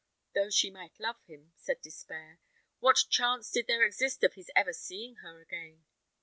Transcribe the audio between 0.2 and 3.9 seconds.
Though she might love him, said Despair, what chance did there